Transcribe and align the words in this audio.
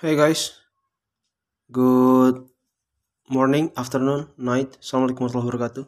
Hey 0.00 0.16
guys, 0.16 0.56
good 1.68 2.48
morning, 3.28 3.68
afternoon, 3.76 4.32
night. 4.40 4.80
Assalamualaikum 4.80 5.28
warahmatullahi 5.28 5.48
wabarakatuh. 5.52 5.86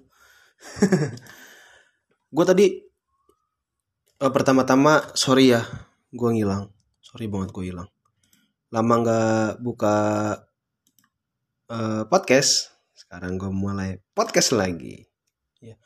gue 2.36 2.44
tadi 2.44 2.66
eh, 4.20 4.32
pertama-tama 4.36 5.16
sorry 5.16 5.56
ya, 5.56 5.64
gue 6.12 6.28
ngilang. 6.28 6.68
Sorry 7.00 7.24
banget 7.24 7.56
gue 7.56 7.72
hilang. 7.72 7.88
Lama 8.68 8.94
nggak 9.00 9.64
buka 9.64 9.96
eh, 11.72 12.04
podcast. 12.04 12.68
Sekarang 12.92 13.40
gue 13.40 13.48
mulai 13.48 13.96
podcast 14.12 14.52
lagi. 14.52 15.08
Ya. 15.64 15.80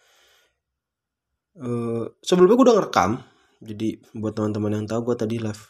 Eh, 1.62 2.04
sebelumnya 2.26 2.58
gue 2.58 2.66
udah 2.66 2.76
ngerekam. 2.82 3.22
Jadi 3.62 4.02
buat 4.18 4.34
teman-teman 4.34 4.82
yang 4.82 4.90
tahu 4.90 5.14
gue 5.14 5.14
tadi 5.14 5.38
live 5.38 5.62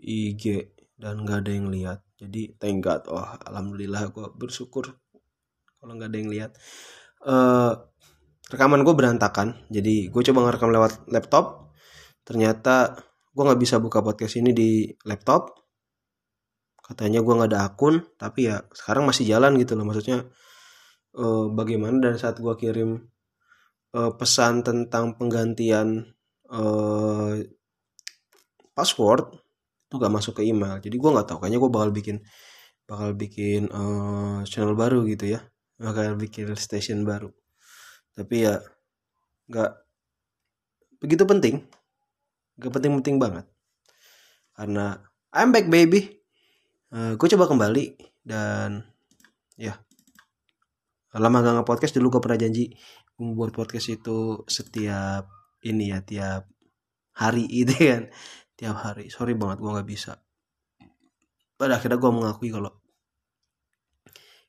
IG 0.00 0.80
dan 1.02 1.26
nggak 1.26 1.38
ada 1.42 1.50
yang 1.50 1.66
lihat. 1.74 1.98
Jadi 2.14 2.54
thank 2.62 2.86
God. 2.86 3.10
Oh 3.10 3.26
alhamdulillah 3.42 4.14
gue 4.14 4.26
bersyukur 4.38 4.94
kalau 5.82 5.92
nggak 5.98 6.14
ada 6.14 6.18
yang 6.22 6.30
lihat. 6.30 6.50
Uh, 7.26 7.74
rekaman 8.46 8.86
gue 8.86 8.94
berantakan. 8.94 9.66
Jadi 9.66 10.06
gue 10.06 10.22
coba 10.30 10.46
ngerekam 10.46 10.70
lewat 10.70 11.10
laptop. 11.10 11.74
Ternyata 12.22 12.94
gue 13.34 13.42
nggak 13.42 13.58
bisa 13.58 13.82
buka 13.82 13.98
podcast 13.98 14.38
ini 14.38 14.54
di 14.54 14.86
laptop. 15.02 15.50
Katanya 16.78 17.18
gue 17.18 17.34
nggak 17.34 17.50
ada 17.50 17.66
akun 17.66 18.06
tapi 18.14 18.46
ya 18.46 18.62
sekarang 18.70 19.02
masih 19.02 19.26
jalan 19.26 19.58
gitu 19.58 19.74
loh. 19.74 19.82
Maksudnya 19.82 20.22
uh, 21.18 21.50
bagaimana 21.50 21.98
dan 21.98 22.14
saat 22.14 22.38
gue 22.38 22.54
kirim 22.54 23.10
uh, 23.98 24.12
pesan 24.14 24.62
tentang 24.62 25.18
penggantian 25.18 26.14
uh, 26.46 27.34
password 28.78 29.41
itu 29.92 30.00
gak 30.00 30.08
masuk 30.08 30.40
ke 30.40 30.48
email. 30.48 30.80
Jadi 30.80 30.96
gue 30.96 31.10
nggak 31.12 31.28
tahu 31.28 31.44
kayaknya 31.44 31.60
gue 31.60 31.68
bakal 31.68 31.90
bikin 31.92 32.16
bakal 32.88 33.12
bikin 33.12 33.68
uh, 33.68 34.40
channel 34.48 34.72
baru 34.72 35.04
gitu 35.04 35.36
ya. 35.36 35.44
Bakal 35.76 36.16
bikin 36.16 36.48
station 36.56 37.04
baru. 37.04 37.28
Tapi 38.16 38.48
ya 38.48 38.64
nggak 39.52 39.70
begitu 41.04 41.28
penting. 41.28 41.60
Gak 42.56 42.72
penting-penting 42.72 43.20
banget. 43.20 43.44
Karena 44.56 44.96
I'm 45.36 45.52
back 45.52 45.68
baby. 45.68 46.08
Uh, 46.88 47.20
gue 47.20 47.28
coba 47.36 47.44
kembali 47.52 48.00
dan 48.24 48.88
ya 49.60 49.76
lama 51.12 51.44
gak 51.44 51.60
nge-podcast 51.60 52.00
dulu 52.00 52.16
gue 52.16 52.22
pernah 52.24 52.40
janji 52.40 52.72
membuat 53.20 53.52
podcast 53.52 53.92
itu 53.92 54.40
setiap 54.48 55.28
ini 55.60 55.92
ya 55.92 56.00
tiap 56.00 56.48
hari 57.12 57.44
itu 57.60 57.76
kan 57.76 58.08
tiap 58.62 58.78
hari. 58.78 59.10
Sorry 59.10 59.34
banget 59.34 59.58
gue 59.58 59.74
nggak 59.74 59.90
bisa. 59.90 60.14
Pada 61.58 61.82
akhirnya 61.82 61.98
gue 61.98 62.12
mengakui 62.14 62.54
kalau 62.54 62.70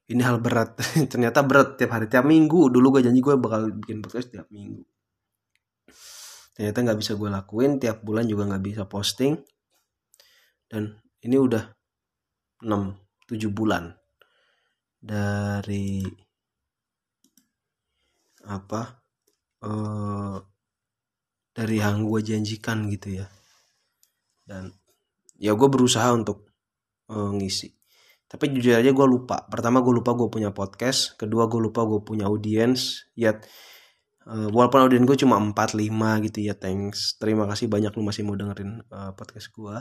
ini 0.05 0.21
hal 0.21 0.37
berat. 0.37 0.77
Ternyata 1.11 1.41
berat 1.41 1.81
tiap 1.81 1.97
hari. 1.97 2.05
Tiap 2.05 2.21
minggu. 2.21 2.69
Dulu 2.69 2.93
gue 2.93 3.09
janji 3.09 3.25
gue 3.25 3.33
bakal 3.41 3.73
bikin 3.73 4.05
podcast 4.05 4.29
tiap 4.29 4.45
minggu. 4.53 4.85
Ternyata 6.53 6.77
nggak 6.85 6.99
bisa 7.01 7.17
gue 7.17 7.29
lakuin. 7.33 7.81
Tiap 7.81 8.05
bulan 8.05 8.29
juga 8.29 8.45
nggak 8.53 8.61
bisa 8.61 8.85
posting. 8.85 9.33
Dan 10.69 10.93
ini 11.25 11.33
udah 11.33 11.65
6 12.61 12.69
7 12.69 13.49
bulan. 13.49 13.89
Dari 15.01 16.05
apa 18.43 18.81
uh, 19.63 20.37
dari 21.55 21.75
yang 21.79 22.03
gue 22.03 22.19
janjikan 22.19 22.91
gitu 22.91 23.23
ya 23.23 23.27
dan 24.43 24.75
ya 25.39 25.55
gue 25.55 25.69
berusaha 25.69 26.11
untuk 26.13 26.51
uh, 27.11 27.31
ngisi. 27.35 27.71
Tapi 28.27 28.49
jujur 28.49 28.73
aja 28.73 28.89
gue 28.89 29.07
lupa. 29.07 29.45
Pertama 29.45 29.83
gue 29.85 29.93
lupa 29.93 30.17
gue 30.17 30.25
punya 30.31 30.49
podcast 30.49 31.13
kedua 31.19 31.45
gue 31.45 31.61
lupa 31.61 31.85
gue 31.85 32.01
punya 32.01 32.25
audiens 32.25 33.05
ya 33.13 33.37
uh, 34.25 34.49
walaupun 34.49 34.89
audiens 34.89 35.05
gue 35.05 35.17
cuma 35.21 35.37
4 35.37 35.53
5 35.53 36.25
gitu 36.29 36.39
ya 36.41 36.57
thanks. 36.57 37.21
Terima 37.21 37.45
kasih 37.45 37.69
banyak 37.69 37.93
lu 37.93 38.01
masih 38.01 38.25
mau 38.25 38.33
dengerin 38.33 38.81
uh, 38.89 39.13
podcast 39.13 39.53
gue 39.53 39.75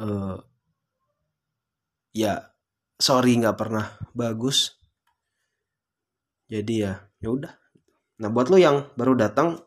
uh, 0.00 0.36
ya 2.14 2.32
sorry 2.98 3.40
nggak 3.40 3.58
pernah 3.58 3.96
bagus. 4.12 4.76
Jadi 6.50 6.84
ya 6.84 7.00
ya 7.18 7.28
udah. 7.32 7.52
Nah 8.20 8.28
buat 8.30 8.52
lo 8.52 8.60
yang 8.60 8.92
baru 8.94 9.16
datang 9.18 9.58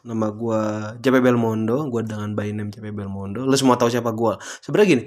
nama 0.00 0.32
gue 0.32 0.60
JP 1.00 1.16
Belmondo 1.20 1.88
gue 1.92 2.02
dengan 2.04 2.32
by 2.32 2.50
name 2.52 2.72
JP 2.72 2.96
Belmondo. 2.96 3.44
Lu 3.44 3.56
semua 3.56 3.76
tahu 3.76 3.92
siapa 3.92 4.12
gue 4.12 4.32
sebenarnya 4.64 4.88
gini 4.88 5.02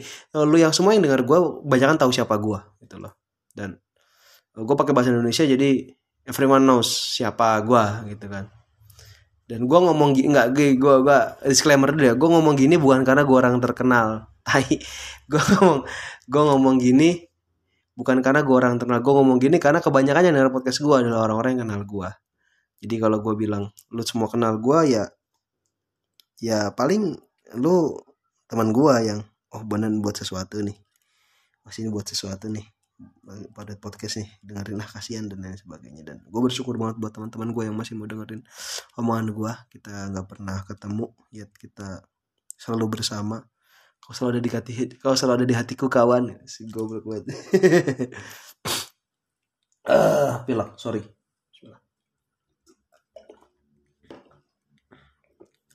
lu 0.46 0.58
yang 0.58 0.74
semua 0.74 0.94
yang 0.94 1.02
dengar 1.02 1.26
gue 1.26 1.38
banyak 1.66 1.88
kan 1.96 1.98
tahu 1.98 2.12
siapa 2.14 2.38
gue 2.38 2.60
gitu 2.86 3.02
loh. 3.02 3.14
Dan 3.54 3.78
gue 4.54 4.76
pakai 4.78 4.94
bahasa 4.94 5.10
Indonesia 5.10 5.44
jadi 5.46 5.90
everyone 6.30 6.64
knows 6.64 6.90
siapa 6.90 7.58
gue 7.66 8.14
gitu 8.14 8.26
kan. 8.30 8.50
Dan 9.50 9.66
gue 9.68 9.80
ngomong 9.80 10.16
gini 10.16 10.34
nggak 10.34 10.48
gue 10.54 10.68
gue 10.78 10.96
gue 11.04 11.20
disclaimer 11.50 11.90
dulu 11.90 12.06
ya 12.08 12.16
gue 12.16 12.30
ngomong 12.30 12.56
gini 12.56 12.76
bukan 12.78 13.02
karena 13.02 13.26
gue 13.26 13.38
orang 13.38 13.58
terkenal. 13.60 14.30
Tai 14.48 14.68
gue 15.32 15.42
ngomong 15.58 15.80
gue 16.30 16.44
ngomong 16.54 16.76
gini 16.78 17.10
bukan 17.98 18.22
karena 18.22 18.46
gue 18.46 18.56
orang 18.56 18.78
terkenal. 18.78 19.02
Gue 19.02 19.14
ngomong 19.18 19.38
gini 19.42 19.58
karena 19.58 19.82
kebanyakan 19.82 20.30
yang 20.30 20.34
denger 20.38 20.54
podcast 20.54 20.80
gue 20.82 20.96
adalah 20.96 21.26
orang-orang 21.26 21.58
yang 21.58 21.70
kenal 21.70 21.82
gue 21.82 22.10
jadi 22.84 22.96
kalau 23.00 23.24
gue 23.24 23.32
bilang 23.40 23.72
lu 23.96 24.04
semua 24.04 24.28
kenal 24.28 24.60
gue 24.60 24.80
ya 24.92 25.08
ya 26.44 26.68
paling 26.76 27.16
lu 27.56 27.96
teman 28.52 28.76
gue 28.76 28.94
yang 29.08 29.24
oh 29.56 29.64
bener 29.64 29.88
buat 30.04 30.20
sesuatu 30.20 30.60
nih. 30.60 30.76
Masih 31.64 31.88
buat 31.88 32.04
sesuatu 32.04 32.52
nih 32.52 32.68
pada 33.56 33.74
podcast 33.80 34.20
nih 34.20 34.30
dengerin 34.44 34.78
lah 34.84 34.90
kasihan 34.92 35.24
dan 35.32 35.40
lain 35.40 35.56
sebagainya. 35.56 36.04
Dan 36.04 36.28
gue 36.28 36.42
bersyukur 36.44 36.76
banget 36.76 37.00
buat 37.00 37.16
teman-teman 37.16 37.56
gue 37.56 37.64
yang 37.72 37.78
masih 37.80 37.96
mau 37.96 38.04
dengerin 38.04 38.44
omongan 39.00 39.32
gue 39.32 39.54
kita 39.80 40.12
nggak 40.12 40.28
pernah 40.28 40.58
ketemu 40.68 41.08
ya 41.32 41.48
kita 41.56 42.04
selalu 42.60 43.00
bersama. 43.00 43.48
Kau 44.04 44.12
selalu 44.12 44.36
ada 44.36 44.42
di 44.44 44.52
hati 44.52 44.74
kau 45.00 45.16
selalu 45.16 45.34
ada 45.40 45.48
di 45.48 45.56
hatiku 45.56 45.88
kawan. 45.88 46.36
Si 46.44 46.68
goblok 46.68 47.08
banget. 47.08 47.32
Ah 49.84 50.48
pilek 50.48 50.80
sorry 50.80 51.04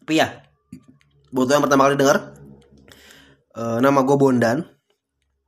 tapi 0.08 0.24
ya 0.24 0.40
buat 1.36 1.52
yang 1.52 1.60
pertama 1.60 1.84
kali 1.84 2.00
denger 2.00 2.32
uh, 3.60 3.76
nama 3.76 4.00
gue 4.08 4.16
Bondan. 4.16 4.64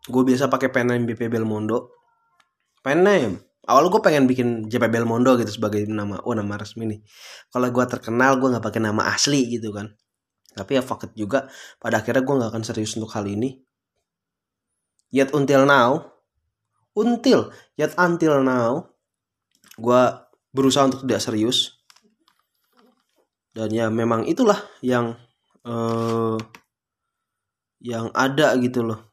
Gue 0.04 0.21
biasa 0.21 0.53
pakai 0.53 0.69
pen 0.69 0.93
name 0.93 1.09
BP 1.09 1.32
Belmondo. 1.32 1.97
Pen 2.84 3.00
name? 3.00 3.41
Awal 3.65 3.88
gue 3.88 4.04
pengen 4.04 4.28
bikin 4.28 4.69
JP 4.69 4.93
Belmondo 4.93 5.41
gitu 5.41 5.48
sebagai 5.48 5.88
nama 5.88 6.21
oh 6.28 6.37
nama 6.37 6.60
resmi 6.60 6.84
nih. 6.93 7.00
Kalau 7.48 7.72
gue 7.72 7.84
terkenal 7.88 8.37
gue 8.37 8.53
nggak 8.53 8.60
pakai 8.60 8.84
nama 8.84 9.09
asli 9.09 9.48
gitu 9.48 9.72
kan. 9.72 9.97
Tapi 10.53 10.77
ya 10.77 10.84
fuck 10.84 11.09
juga. 11.16 11.48
Pada 11.81 12.04
akhirnya 12.04 12.21
gue 12.21 12.34
nggak 12.44 12.53
akan 12.53 12.60
serius 12.60 12.92
untuk 13.00 13.16
hal 13.16 13.25
ini. 13.25 13.65
Yet 15.09 15.32
until 15.32 15.65
now 15.65 16.21
until 16.92 17.48
yet 17.81 17.97
until 17.97 18.44
now 18.44 18.92
gue 19.81 20.03
berusaha 20.53 20.84
untuk 20.84 21.09
tidak 21.09 21.25
serius 21.25 21.79
dan 23.50 23.68
ya 23.74 23.90
memang 23.90 24.26
itulah 24.30 24.58
yang 24.82 25.18
uh, 25.66 26.38
yang 27.82 28.12
ada 28.14 28.54
gitu 28.60 28.84
loh. 28.86 29.10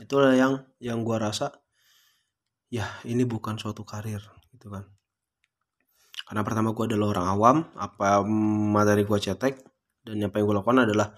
Itulah 0.00 0.34
yang 0.34 0.66
yang 0.82 1.06
gua 1.06 1.22
rasa 1.30 1.52
ya 2.72 2.88
ini 3.06 3.22
bukan 3.22 3.60
suatu 3.60 3.86
karir 3.86 4.24
gitu 4.50 4.72
kan. 4.72 4.88
Karena 6.26 6.42
pertama 6.42 6.74
gua 6.74 6.90
adalah 6.90 7.06
orang 7.14 7.26
awam 7.28 7.56
apa 7.78 8.24
materi 8.72 9.06
gua 9.06 9.22
cetek 9.22 9.60
dan 10.02 10.18
yang 10.18 10.32
gua 10.32 10.58
lakukan 10.58 10.82
adalah 10.82 11.14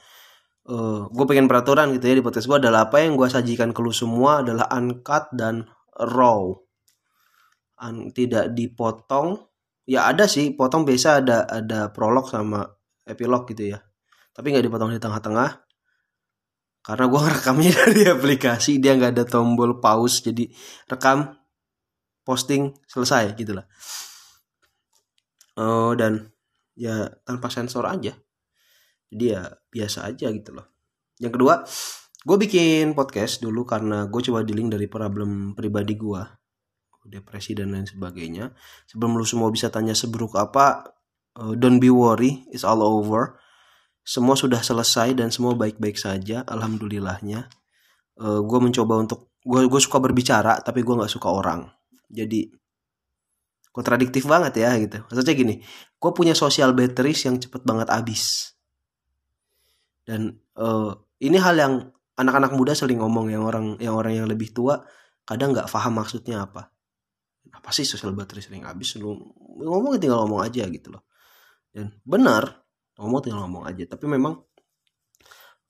uh, 0.68 1.08
gue 1.08 1.24
pengen 1.24 1.48
peraturan 1.48 1.96
gitu 1.96 2.04
ya 2.12 2.14
di 2.20 2.24
podcast 2.24 2.50
gua 2.50 2.60
adalah 2.60 2.92
apa 2.92 3.00
yang 3.00 3.16
gua 3.16 3.32
sajikan 3.32 3.72
ke 3.72 3.80
lu 3.80 3.94
semua 3.94 4.44
adalah 4.44 4.68
uncut 4.74 5.32
dan 5.32 5.64
raw. 5.96 6.52
Un, 7.74 8.14
tidak 8.14 8.52
dipotong 8.52 9.53
ya 9.84 10.08
ada 10.08 10.24
sih. 10.28 10.52
Potong 10.56 10.84
biasa 10.84 11.24
ada 11.24 11.44
ada 11.48 11.92
prolog 11.92 12.28
sama 12.28 12.64
epilog 13.04 13.48
gitu 13.48 13.76
ya. 13.76 13.78
Tapi 14.34 14.50
nggak 14.50 14.64
dipotong 14.66 14.92
di 14.92 15.00
tengah-tengah. 15.00 15.50
Karena 16.84 17.04
gue 17.08 17.22
rekamnya 17.40 17.72
dari 17.72 18.02
aplikasi 18.08 18.80
dia 18.80 18.96
nggak 18.96 19.12
ada 19.16 19.24
tombol 19.24 19.80
pause 19.80 20.24
jadi 20.24 20.44
rekam 20.88 21.32
posting 22.24 22.72
selesai 22.88 23.36
gitu 23.36 23.56
lah. 23.56 23.64
Oh 25.60 25.94
dan 25.94 26.32
ya 26.74 27.08
tanpa 27.22 27.48
sensor 27.48 27.86
aja. 27.86 28.12
Jadi 29.08 29.24
ya 29.30 29.46
biasa 29.70 30.10
aja 30.10 30.28
gitu 30.32 30.50
loh. 30.52 30.66
Yang 31.22 31.32
kedua 31.38 31.54
gue 32.24 32.36
bikin 32.40 32.96
podcast 32.96 33.44
dulu 33.44 33.68
karena 33.68 34.08
gue 34.08 34.20
coba 34.24 34.40
dealing 34.42 34.72
dari 34.72 34.88
problem 34.88 35.52
pribadi 35.52 35.92
gue 35.92 36.43
depresi 37.04 37.54
dan 37.54 37.72
lain 37.72 37.86
sebagainya. 37.86 38.50
Sebelum 38.88 39.14
lu 39.14 39.24
semua 39.28 39.52
bisa 39.52 39.68
tanya 39.68 39.92
seburuk 39.92 40.34
apa, 40.34 40.96
uh, 41.38 41.52
don't 41.54 41.78
be 41.78 41.92
worry, 41.92 42.44
it's 42.50 42.64
all 42.64 42.80
over. 42.82 43.38
Semua 44.04 44.36
sudah 44.36 44.60
selesai 44.60 45.16
dan 45.16 45.32
semua 45.32 45.56
baik-baik 45.56 45.96
saja, 45.96 46.44
alhamdulillahnya. 46.44 47.48
uh, 48.20 48.40
gue 48.46 48.58
mencoba 48.62 48.94
untuk 49.02 49.34
gue 49.44 49.60
gue 49.68 49.80
suka 49.80 50.00
berbicara 50.00 50.64
tapi 50.64 50.80
gue 50.80 50.94
nggak 50.96 51.12
suka 51.12 51.28
orang 51.28 51.68
jadi 52.08 52.48
kontradiktif 53.70 54.24
banget 54.24 54.64
ya 54.64 54.72
gitu 54.80 55.04
maksudnya 55.04 55.34
gini 55.36 55.54
gue 56.00 56.10
punya 56.16 56.32
social 56.32 56.72
batteries 56.72 57.28
yang 57.28 57.36
cepet 57.36 57.60
banget 57.62 57.92
habis 57.92 58.56
dan 60.08 60.40
uh, 60.56 60.96
ini 61.20 61.36
hal 61.36 61.56
yang 61.56 61.74
anak-anak 62.16 62.56
muda 62.56 62.72
sering 62.72 63.04
ngomong 63.04 63.28
yang 63.28 63.44
orang 63.44 63.76
yang 63.80 63.92
orang 63.96 64.16
yang 64.16 64.26
lebih 64.28 64.52
tua 64.56 64.80
kadang 65.28 65.52
nggak 65.52 65.68
paham 65.68 66.00
maksudnya 66.00 66.48
apa 66.48 66.72
apa 67.52 67.70
sih 67.74 67.84
social 67.84 68.16
battery 68.16 68.40
sering 68.40 68.64
habis? 68.64 68.96
Lu 68.96 69.12
ngomong 69.58 70.00
tinggal 70.00 70.24
ngomong 70.24 70.44
aja 70.44 70.64
gitu 70.68 70.94
loh. 70.94 71.04
Dan 71.68 71.90
benar 72.06 72.64
ngomong 72.96 73.20
tinggal 73.20 73.44
ngomong 73.44 73.66
aja. 73.66 73.84
Tapi 73.90 74.04
memang 74.06 74.38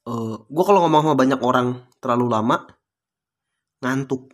uh, 0.06 0.12
eh, 0.12 0.36
gue 0.44 0.64
kalau 0.64 0.84
ngomong 0.86 1.00
sama 1.02 1.16
banyak 1.16 1.40
orang 1.40 1.68
terlalu 1.98 2.26
lama 2.30 2.56
ngantuk. 3.80 4.32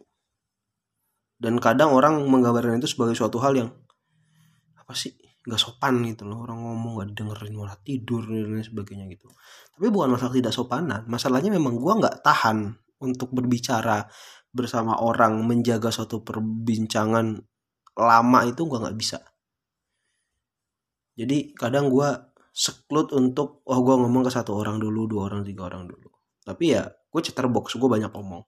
Dan 1.40 1.56
kadang 1.56 1.96
orang 1.96 2.20
menggambarkan 2.28 2.84
itu 2.84 2.90
sebagai 2.92 3.16
suatu 3.16 3.40
hal 3.40 3.56
yang 3.56 3.70
apa 4.76 4.92
sih 4.92 5.16
nggak 5.40 5.56
sopan 5.56 6.04
gitu 6.04 6.28
loh. 6.28 6.44
Orang 6.44 6.60
ngomong 6.60 7.00
gak 7.00 7.16
dengerin 7.16 7.56
malah 7.56 7.80
tidur 7.80 8.28
dan 8.28 8.60
lain 8.60 8.66
sebagainya 8.66 9.08
gitu. 9.08 9.32
Tapi 9.72 9.88
bukan 9.88 10.12
masalah 10.12 10.36
tidak 10.36 10.52
sopanan. 10.52 11.08
Masalahnya 11.08 11.48
memang 11.48 11.80
gue 11.80 11.92
nggak 11.96 12.20
tahan 12.20 12.76
untuk 13.00 13.32
berbicara 13.32 14.04
bersama 14.50 14.98
orang 14.98 15.46
menjaga 15.46 15.94
suatu 15.94 16.26
perbincangan 16.26 17.38
lama 17.94 18.40
itu 18.46 18.66
gue 18.66 18.78
nggak 18.78 18.98
bisa. 18.98 19.18
Jadi 21.14 21.54
kadang 21.54 21.90
gue 21.90 22.08
seklut 22.50 23.14
untuk 23.14 23.62
oh 23.66 23.78
gue 23.82 23.94
ngomong 23.94 24.26
ke 24.26 24.32
satu 24.32 24.58
orang 24.58 24.82
dulu 24.82 25.06
dua 25.06 25.30
orang 25.30 25.46
tiga 25.46 25.70
orang 25.70 25.86
dulu. 25.86 26.10
Tapi 26.42 26.64
ya 26.74 26.82
gue 26.86 27.20
chatterbox 27.22 27.78
gue 27.78 27.88
banyak 27.90 28.10
ngomong. 28.10 28.42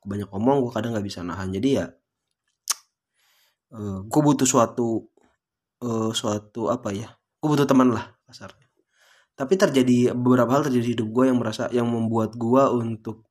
Gue 0.00 0.08
banyak 0.08 0.28
ngomong 0.28 0.56
gue 0.68 0.72
kadang 0.72 0.92
nggak 0.92 1.06
bisa 1.06 1.24
nahan. 1.24 1.48
Jadi 1.54 1.68
ya 1.80 1.86
uh, 3.72 3.78
eh, 3.78 3.98
gue 4.04 4.20
butuh 4.20 4.48
suatu 4.48 5.08
uh, 5.84 6.10
suatu 6.12 6.68
apa 6.68 6.92
ya 6.92 7.08
gue 7.40 7.48
butuh 7.48 7.64
teman 7.64 7.96
lah 7.96 8.12
kasarnya. 8.28 8.68
Tapi 9.32 9.56
terjadi 9.56 10.12
beberapa 10.12 10.52
hal 10.52 10.68
terjadi 10.68 10.84
di 10.84 10.92
hidup 11.00 11.08
gue 11.16 11.24
yang 11.32 11.38
merasa 11.40 11.72
yang 11.72 11.88
membuat 11.88 12.36
gue 12.36 12.62
untuk 12.76 13.24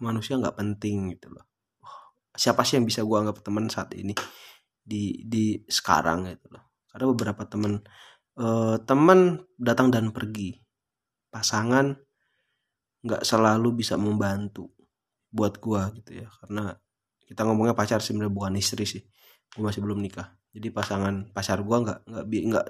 manusia 0.00 0.36
nggak 0.36 0.56
penting 0.56 1.16
gitu 1.16 1.32
loh. 1.32 1.44
Siapa 2.36 2.64
sih 2.66 2.76
yang 2.76 2.86
bisa 2.86 3.00
gue 3.00 3.16
anggap 3.16 3.40
teman 3.40 3.68
saat 3.72 3.92
ini? 3.96 4.12
Di 4.84 5.24
di 5.24 5.60
sekarang 5.66 6.28
gitu 6.28 6.52
loh. 6.52 6.64
Karena 6.88 7.04
beberapa 7.12 7.42
teman 7.48 7.80
uh, 8.40 8.76
teman 8.84 9.40
datang 9.56 9.88
dan 9.92 10.12
pergi. 10.12 10.56
Pasangan 11.32 11.96
nggak 13.06 13.22
selalu 13.22 13.84
bisa 13.84 13.96
membantu 13.96 14.72
buat 15.32 15.56
gue 15.60 15.82
gitu 16.02 16.10
ya. 16.24 16.28
Karena 16.44 16.72
kita 17.26 17.42
ngomongnya 17.44 17.74
pacar 17.76 18.00
sih 18.04 18.16
bukan 18.16 18.56
istri 18.56 18.84
sih. 18.84 19.02
Gue 19.52 19.64
masih 19.64 19.80
belum 19.80 20.00
nikah. 20.00 20.36
Jadi 20.52 20.68
pasangan 20.72 21.32
pacar 21.32 21.60
gue 21.64 21.76
nggak 21.76 21.98
nggak 22.08 22.24
nggak 22.24 22.66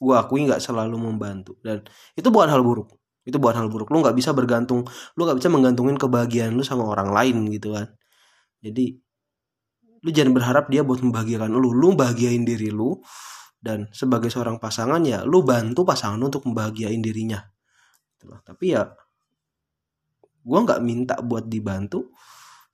gue 0.00 0.14
akui 0.16 0.48
nggak 0.48 0.60
selalu 0.64 0.96
membantu. 0.96 1.60
Dan 1.60 1.84
itu 2.16 2.28
bukan 2.32 2.48
hal 2.48 2.64
buruk 2.64 2.99
itu 3.24 3.36
bukan 3.36 3.56
hal 3.64 3.68
buruk. 3.68 3.92
Lu 3.92 4.00
nggak 4.00 4.16
bisa 4.16 4.32
bergantung 4.32 4.86
lu 5.16 5.20
nggak 5.28 5.38
bisa 5.40 5.48
menggantungin 5.52 5.96
kebahagiaan 6.00 6.56
lu 6.56 6.64
sama 6.64 6.88
orang 6.88 7.12
lain 7.12 7.36
gitu 7.52 7.76
kan. 7.76 7.92
Jadi 8.64 8.96
lu 10.00 10.10
jangan 10.12 10.32
berharap 10.32 10.64
dia 10.72 10.80
buat 10.80 11.04
membahagiakan 11.04 11.52
lu. 11.52 11.72
Lu 11.76 11.92
bahagiain 11.92 12.42
diri 12.44 12.72
lu 12.72 12.96
dan 13.60 13.92
sebagai 13.92 14.32
seorang 14.32 14.56
pasangan 14.56 15.04
ya 15.04 15.20
lu 15.28 15.44
bantu 15.44 15.84
pasangan 15.84 16.16
lu 16.16 16.32
untuk 16.32 16.48
membahagiain 16.48 17.00
dirinya. 17.04 17.40
Gitu 18.16 18.32
tapi 18.44 18.72
ya 18.72 18.88
gue 20.40 20.58
nggak 20.64 20.80
minta 20.80 21.16
buat 21.20 21.44
dibantu. 21.44 22.12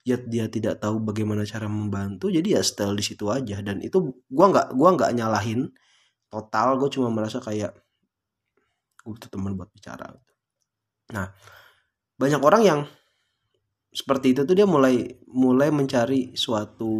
Ya 0.07 0.15
dia 0.15 0.47
tidak 0.47 0.79
tahu 0.79 1.03
bagaimana 1.03 1.43
cara 1.43 1.67
membantu 1.67 2.31
jadi 2.31 2.59
ya 2.59 2.61
style 2.63 2.95
di 2.95 3.03
situ 3.03 3.27
aja. 3.27 3.59
Dan 3.59 3.83
itu 3.83 4.23
gua 4.31 4.47
nggak 4.47 4.67
gua 4.71 4.95
nggak 4.95 5.11
nyalahin. 5.19 5.67
Total 6.31 6.79
gue 6.79 6.87
cuma 6.95 7.11
merasa 7.11 7.43
kayak 7.43 7.75
gue 9.03 9.11
butuh 9.11 9.27
teman 9.27 9.55
buat 9.55 9.67
bicara 9.71 10.15
nah 11.13 11.31
banyak 12.17 12.41
orang 12.41 12.63
yang 12.65 12.79
seperti 13.97 14.37
itu 14.37 14.41
tuh 14.45 14.53
dia 14.53 14.69
mulai 14.69 15.09
mulai 15.31 15.73
mencari 15.73 16.37
suatu 16.37 16.93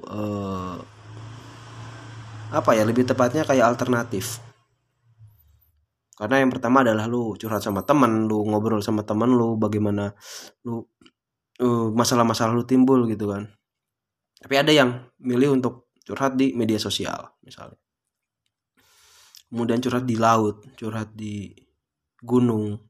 uh, 0.00 0.76
apa 2.48 2.70
ya 2.72 2.88
lebih 2.88 3.04
tepatnya 3.04 3.44
kayak 3.44 3.68
alternatif. 3.68 4.40
Karena 6.16 6.42
yang 6.42 6.50
pertama 6.50 6.82
adalah 6.82 7.04
lu 7.06 7.36
curhat 7.36 7.62
sama 7.62 7.84
temen 7.84 8.26
lu 8.26 8.48
ngobrol 8.48 8.80
sama 8.80 9.04
temen 9.04 9.30
lu 9.30 9.60
bagaimana 9.60 10.16
lu 10.64 10.82
uh, 11.60 11.92
masalah-masalah 11.92 12.56
lu 12.56 12.64
timbul 12.64 13.04
gitu 13.06 13.28
kan. 13.28 13.44
Tapi 14.40 14.54
ada 14.56 14.72
yang 14.72 15.04
milih 15.20 15.60
untuk 15.60 15.92
curhat 16.00 16.34
di 16.34 16.56
media 16.56 16.80
sosial 16.80 17.36
misalnya. 17.44 17.76
Kemudian 19.52 19.84
curhat 19.84 20.08
di 20.08 20.16
laut 20.16 20.64
curhat 20.80 21.12
di 21.12 21.52
gunung 22.24 22.87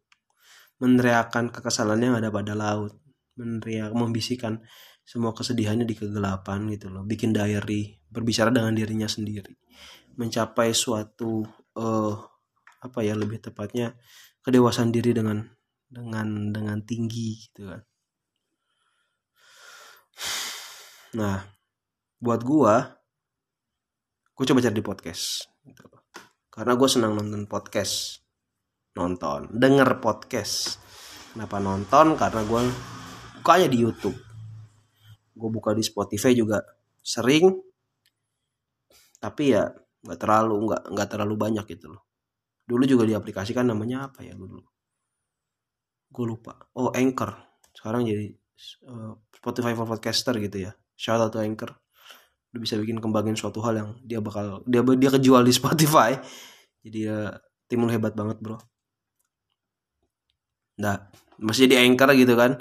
meneriakan 0.78 1.50
kekesalan 1.50 2.00
yang 2.00 2.14
ada 2.18 2.30
pada 2.30 2.54
laut 2.54 2.94
meneriak 3.38 3.94
membisikkan 3.94 4.62
semua 5.02 5.32
kesedihannya 5.32 5.88
di 5.88 5.94
kegelapan 5.94 6.68
gitu 6.74 6.90
loh 6.90 7.06
bikin 7.06 7.30
diary 7.32 7.98
berbicara 8.10 8.50
dengan 8.50 8.74
dirinya 8.74 9.06
sendiri 9.06 9.56
mencapai 10.18 10.74
suatu 10.74 11.46
uh, 11.78 12.14
apa 12.82 12.98
ya 13.02 13.14
lebih 13.14 13.42
tepatnya 13.42 13.94
kedewasaan 14.42 14.90
diri 14.90 15.14
dengan 15.14 15.42
dengan 15.88 16.52
dengan 16.52 16.78
tinggi 16.82 17.38
gitu 17.48 17.70
kan 17.70 17.82
Nah, 21.16 21.40
buat 22.20 22.44
gua, 22.44 23.00
gua 24.36 24.44
coba 24.44 24.60
cari 24.60 24.76
di 24.76 24.84
podcast. 24.84 25.48
Gitu. 25.64 25.88
Karena 26.52 26.76
gue 26.76 26.88
senang 26.90 27.16
nonton 27.16 27.48
podcast, 27.48 28.20
nonton, 28.98 29.46
denger 29.54 30.02
podcast. 30.02 30.82
Kenapa 31.32 31.62
nonton? 31.62 32.18
Karena 32.18 32.42
gue 32.42 32.62
bukanya 33.38 33.68
di 33.70 33.78
YouTube. 33.78 34.18
Gue 35.38 35.50
buka 35.54 35.70
di 35.72 35.86
Spotify 35.86 36.34
juga 36.34 36.58
sering, 36.98 37.54
tapi 39.22 39.54
ya 39.54 39.70
nggak 40.02 40.18
terlalu 40.18 40.54
nggak 40.66 40.82
nggak 40.90 41.08
terlalu 41.08 41.34
banyak 41.38 41.64
gitu 41.70 41.94
loh. 41.94 42.02
Dulu 42.66 42.82
juga 42.84 43.06
diaplikasikan 43.06 43.70
namanya 43.70 44.10
apa 44.10 44.26
ya 44.26 44.34
dulu? 44.34 44.58
Gue 46.10 46.24
lupa. 46.26 46.58
Oh 46.74 46.90
Anchor. 46.90 47.32
Sekarang 47.70 48.02
jadi 48.02 48.34
uh, 48.90 49.14
Spotify 49.30 49.72
for 49.78 49.86
podcaster 49.86 50.34
gitu 50.42 50.66
ya 50.66 50.74
shout 50.98 51.22
out 51.22 51.30
to 51.30 51.38
Anchor 51.38 51.70
lu 52.50 52.58
bisa 52.58 52.74
bikin 52.74 52.98
kembangin 52.98 53.38
suatu 53.38 53.62
hal 53.62 53.78
yang 53.78 53.90
dia 54.02 54.18
bakal 54.18 54.66
dia 54.66 54.82
dia 54.82 55.10
kejual 55.14 55.46
di 55.46 55.54
Spotify 55.54 56.18
jadi 56.82 56.98
ya 56.98 57.18
tim 57.70 57.86
lu 57.86 57.90
hebat 57.92 58.18
banget 58.18 58.42
bro 58.42 58.58
nah 60.78 61.10
masih 61.38 61.70
di 61.70 61.76
Anchor 61.78 62.14
gitu 62.14 62.34
kan. 62.34 62.58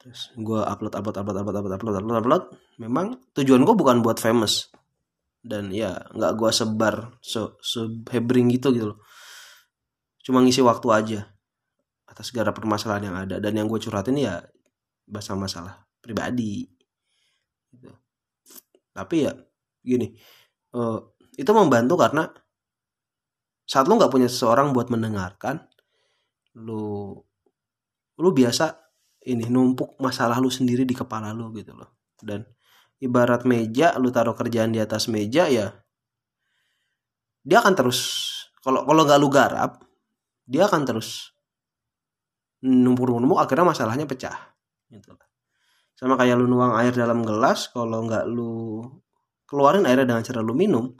Terus 0.00 0.32
gue 0.34 0.60
upload 0.64 0.94
upload 0.96 1.16
upload 1.20 1.36
upload 1.44 1.56
upload 1.60 1.74
upload 1.76 1.96
upload 2.00 2.18
upload. 2.24 2.42
Memang 2.80 3.20
tujuan 3.36 3.62
gue 3.62 3.76
bukan 3.76 4.00
buat 4.00 4.16
famous. 4.18 4.72
Dan 5.40 5.72
ya 5.72 5.96
nggak 6.14 6.32
gue 6.36 6.50
sebar 6.52 7.16
so 7.20 7.60
so 7.60 7.88
hebring 8.08 8.48
gitu 8.52 8.72
gitu 8.72 8.96
loh. 8.96 8.98
Cuma 10.24 10.40
ngisi 10.40 10.60
waktu 10.64 10.88
aja 10.92 11.20
atas 12.08 12.32
segala 12.32 12.54
permasalahan 12.56 13.12
yang 13.12 13.16
ada. 13.16 13.36
Dan 13.38 13.60
yang 13.60 13.66
gue 13.68 13.80
curhatin 13.80 14.16
ya 14.16 14.40
bahasa 15.04 15.36
masalah 15.36 15.84
pribadi. 16.00 16.80
Gitu. 17.70 17.86
tapi 18.90 19.22
ya 19.22 19.32
gini 19.86 20.10
uh, 20.74 20.98
itu 21.38 21.50
membantu 21.54 21.94
karena 21.94 22.26
saat 23.62 23.86
lu 23.86 23.94
nggak 23.94 24.10
punya 24.10 24.26
seseorang 24.26 24.74
buat 24.74 24.90
mendengarkan 24.90 25.62
lu 26.58 27.14
lu 28.20 28.30
biasa 28.36 28.76
ini 29.26 29.48
numpuk 29.48 29.96
masalah 30.00 30.36
lu 30.38 30.52
sendiri 30.52 30.84
di 30.84 30.92
kepala 30.92 31.32
lu 31.32 31.50
gitu 31.56 31.72
loh. 31.72 31.96
Dan 32.20 32.44
ibarat 33.00 33.48
meja 33.48 33.96
lu 33.96 34.12
taruh 34.12 34.36
kerjaan 34.36 34.70
di 34.70 34.78
atas 34.78 35.08
meja 35.08 35.48
ya 35.48 35.72
dia 37.40 37.56
akan 37.64 37.72
terus 37.72 37.98
kalau 38.60 38.84
kalau 38.84 39.08
nggak 39.08 39.16
lu 39.16 39.28
garap 39.32 39.80
dia 40.44 40.68
akan 40.68 40.84
terus 40.84 41.32
numpuk-numpuk 42.60 43.40
akhirnya 43.40 43.72
masalahnya 43.72 44.04
pecah 44.04 44.36
gitu 44.92 45.16
sama 45.96 46.20
kayak 46.20 46.36
lu 46.36 46.48
nuang 46.48 46.76
air 46.76 46.92
dalam 46.92 47.24
gelas 47.24 47.72
kalau 47.72 48.04
nggak 48.04 48.28
lu 48.28 48.84
keluarin 49.48 49.88
airnya 49.88 50.12
dengan 50.12 50.24
cara 50.24 50.44
lu 50.44 50.52
minum 50.52 50.92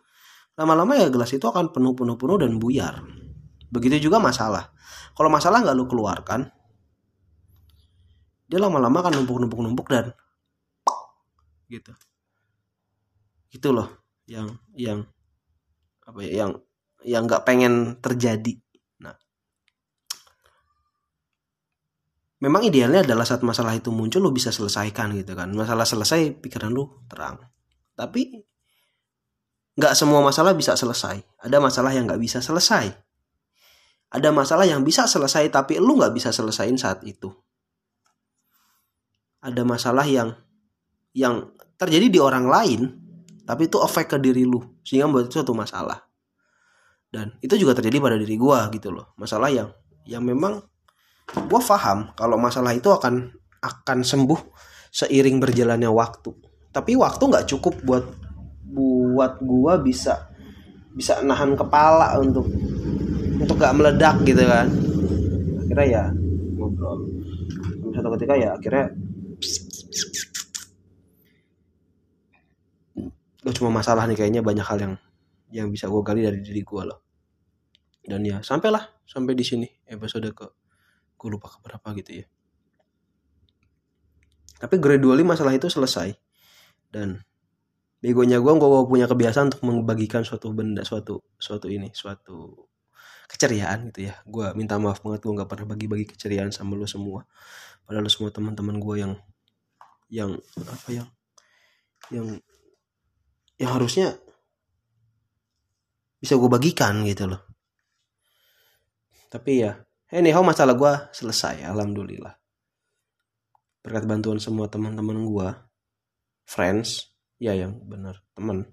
lama-lama 0.57 0.97
ya 0.97 1.13
gelas 1.13 1.33
itu 1.33 1.45
akan 1.45 1.73
penuh 1.73 1.97
penuh 1.97 2.21
penuh 2.21 2.37
dan 2.37 2.61
buyar. 2.61 3.01
Begitu 3.73 4.11
juga 4.11 4.21
masalah. 4.21 4.77
Kalau 5.17 5.33
masalah 5.33 5.65
nggak 5.65 5.73
lu 5.73 5.89
keluarkan 5.89 6.53
dia 8.51 8.59
lama-lama 8.59 8.99
akan 8.99 9.23
numpuk 9.23 9.39
numpuk 9.39 9.61
numpuk 9.63 9.87
dan 9.87 10.11
gitu. 11.71 11.95
Gitu 13.47 13.69
loh 13.71 13.87
yang 14.27 14.51
yang 14.75 15.07
apa 16.03 16.19
ya 16.27 16.43
yang 16.43 16.51
yang 17.07 17.23
nggak 17.31 17.47
pengen 17.47 18.03
terjadi. 18.03 18.59
Nah 19.07 19.15
memang 22.43 22.67
idealnya 22.67 23.07
adalah 23.07 23.23
saat 23.23 23.47
masalah 23.47 23.79
itu 23.79 23.95
muncul 23.95 24.19
lu 24.19 24.35
bisa 24.35 24.51
selesaikan 24.51 25.15
gitu 25.15 25.39
kan. 25.39 25.55
Masalah 25.55 25.87
selesai 25.87 26.35
pikiran 26.43 26.75
lu 26.75 27.07
terang. 27.07 27.39
Tapi 27.95 28.35
nggak 29.79 29.95
semua 29.95 30.27
masalah 30.27 30.59
bisa 30.59 30.75
selesai. 30.75 31.23
Ada 31.39 31.63
masalah 31.63 31.95
yang 31.95 32.11
nggak 32.11 32.19
bisa 32.19 32.43
selesai. 32.43 32.91
Ada 34.11 34.35
masalah 34.35 34.67
yang 34.67 34.83
bisa 34.83 35.07
selesai 35.07 35.55
tapi 35.55 35.79
lu 35.79 35.95
nggak 35.95 36.19
bisa 36.19 36.35
selesaiin 36.35 36.75
saat 36.75 37.07
itu 37.07 37.31
ada 39.41 39.63
masalah 39.65 40.05
yang 40.05 40.37
yang 41.17 41.51
terjadi 41.81 42.07
di 42.13 42.21
orang 42.21 42.47
lain 42.47 42.81
tapi 43.49 43.67
itu 43.67 43.83
efek 43.83 44.15
ke 44.15 44.17
diri 44.23 44.47
lu 44.47 44.63
sehingga 44.87 45.11
membuat 45.11 45.27
itu 45.27 45.43
suatu 45.43 45.57
masalah. 45.59 45.99
Dan 47.11 47.35
itu 47.43 47.59
juga 47.59 47.75
terjadi 47.75 47.99
pada 47.99 48.15
diri 48.15 48.39
gua 48.39 48.71
gitu 48.71 48.95
loh. 48.95 49.11
Masalah 49.19 49.51
yang 49.51 49.75
yang 50.07 50.23
memang 50.23 50.63
gue 51.31 51.61
paham 51.63 52.15
kalau 52.15 52.39
masalah 52.39 52.71
itu 52.75 52.87
akan 52.91 53.35
akan 53.59 53.99
sembuh 54.07 54.41
seiring 54.95 55.43
berjalannya 55.43 55.91
waktu. 55.91 56.31
Tapi 56.71 56.95
waktu 56.95 57.23
nggak 57.27 57.47
cukup 57.51 57.75
buat 57.83 58.05
buat 58.71 59.43
gue 59.43 59.75
bisa 59.83 60.31
bisa 60.95 61.19
nahan 61.27 61.59
kepala 61.59 62.19
untuk 62.23 62.47
untuk 63.41 63.57
gak 63.59 63.75
meledak 63.75 64.23
gitu 64.23 64.47
kan. 64.47 64.71
Akhirnya 65.67 65.87
ya 65.87 66.05
ngobrol. 66.55 67.03
Satu 67.91 68.09
ketika 68.15 68.35
ya 68.39 68.55
akhirnya 68.55 68.95
gak 73.41 73.57
cuma 73.57 73.73
masalah 73.73 74.05
nih 74.05 74.17
kayaknya 74.17 74.45
banyak 74.45 74.67
hal 74.67 74.79
yang 74.81 74.95
yang 75.51 75.69
bisa 75.69 75.91
gue 75.91 76.03
gali 76.05 76.23
dari 76.23 76.41
diri 76.41 76.63
gue 76.63 76.83
loh. 76.87 77.01
Dan 78.05 78.25
ya 78.25 78.41
sampailah 78.41 79.05
sampai 79.05 79.35
di 79.37 79.45
sini 79.45 79.69
episode 79.89 80.31
ke 80.33 80.47
gue 81.21 81.29
lupa 81.29 81.53
keberapa 81.53 81.93
gitu 82.01 82.25
ya. 82.25 82.27
Tapi 84.61 84.77
gradually 84.77 85.25
masalah 85.25 85.57
itu 85.57 85.69
selesai. 85.69 86.13
Dan 86.91 87.21
begonya 88.01 88.41
gue 88.41 88.53
gue 88.57 88.83
punya 88.89 89.07
kebiasaan 89.09 89.53
untuk 89.53 89.63
membagikan 89.69 90.25
suatu 90.25 90.53
benda 90.57 90.81
suatu 90.89 91.21
suatu 91.37 91.69
ini 91.69 91.93
suatu 91.93 92.69
keceriaan 93.29 93.93
gitu 93.93 94.11
ya. 94.11 94.15
Gue 94.25 94.53
minta 94.57 94.81
maaf 94.81 95.01
banget 95.05 95.25
gue 95.25 95.33
nggak 95.33 95.49
pernah 95.49 95.67
bagi-bagi 95.71 96.07
keceriaan 96.09 96.51
sama 96.53 96.77
lo 96.77 96.89
semua. 96.89 97.25
Padahal 97.85 98.05
lo 98.05 98.11
semua 98.13 98.31
teman-teman 98.33 98.77
gue 98.81 98.97
yang 99.01 99.13
yang 100.11 100.31
apa 100.67 100.89
yang 100.91 101.09
yang 102.11 102.27
yang 103.61 103.77
harusnya 103.77 104.17
bisa 106.17 106.41
gue 106.41 106.49
bagikan 106.49 107.05
gitu 107.05 107.29
loh. 107.29 107.45
Tapi 109.29 109.65
ya 109.69 109.77
anyhow 110.09 110.41
masalah 110.41 110.73
gue 110.73 110.93
selesai 111.13 111.69
alhamdulillah. 111.69 112.33
Berkat 113.85 114.05
bantuan 114.09 114.41
semua 114.41 114.69
teman-teman 114.73 115.29
gue 115.29 115.49
friends 116.49 117.13
ya 117.37 117.53
yang 117.53 117.77
benar 117.85 118.25
teman. 118.33 118.65